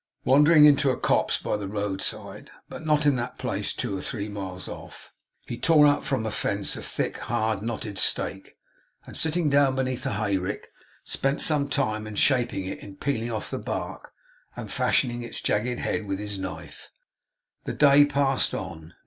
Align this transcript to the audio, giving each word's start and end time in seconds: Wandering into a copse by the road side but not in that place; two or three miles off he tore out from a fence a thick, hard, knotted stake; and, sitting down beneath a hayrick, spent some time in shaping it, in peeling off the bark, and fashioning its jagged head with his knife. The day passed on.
Wandering 0.25 0.65
into 0.65 0.89
a 0.89 0.97
copse 0.97 1.37
by 1.37 1.55
the 1.57 1.67
road 1.67 2.01
side 2.01 2.49
but 2.67 2.83
not 2.83 3.05
in 3.05 3.17
that 3.17 3.37
place; 3.37 3.71
two 3.71 3.95
or 3.95 4.01
three 4.01 4.27
miles 4.27 4.67
off 4.67 5.13
he 5.45 5.59
tore 5.59 5.85
out 5.85 6.03
from 6.03 6.25
a 6.25 6.31
fence 6.31 6.75
a 6.75 6.81
thick, 6.81 7.19
hard, 7.19 7.61
knotted 7.61 7.99
stake; 7.99 8.55
and, 9.05 9.15
sitting 9.15 9.47
down 9.47 9.75
beneath 9.75 10.03
a 10.07 10.13
hayrick, 10.13 10.71
spent 11.03 11.39
some 11.39 11.67
time 11.69 12.07
in 12.07 12.15
shaping 12.15 12.65
it, 12.65 12.79
in 12.79 12.95
peeling 12.95 13.29
off 13.31 13.51
the 13.51 13.59
bark, 13.59 14.11
and 14.55 14.71
fashioning 14.71 15.21
its 15.21 15.39
jagged 15.39 15.79
head 15.79 16.07
with 16.07 16.17
his 16.17 16.39
knife. 16.39 16.89
The 17.65 17.73
day 17.73 18.03
passed 18.03 18.55
on. 18.55 18.95